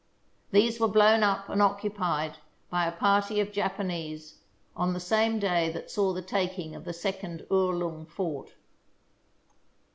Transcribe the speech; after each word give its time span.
These 0.49 0.79
were 0.79 0.87
blown 0.87 1.21
up 1.21 1.47
and 1.47 1.61
occupied 1.61 2.39
by 2.71 2.87
a 2.87 2.91
party 2.91 3.39
of 3.39 3.51
Japanese 3.51 4.39
on 4.75 4.93
the 4.93 4.99
same 4.99 5.37
day 5.37 5.71
that 5.73 5.91
saw 5.91 6.11
the 6.11 6.23
taking 6.23 6.73
of 6.73 6.85
the 6.85 6.91
second 6.93 7.45
Uhrlung 7.51 8.07
fort. 8.07 8.49